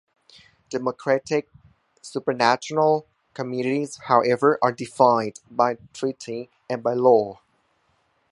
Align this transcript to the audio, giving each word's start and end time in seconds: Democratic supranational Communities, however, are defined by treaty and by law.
Democratic 0.71 1.47
supranational 2.01 3.05
Communities, 3.35 3.97
however, 4.07 4.57
are 4.59 4.71
defined 4.71 5.41
by 5.51 5.77
treaty 5.93 6.49
and 6.67 6.81
by 6.81 6.93
law. 6.95 7.39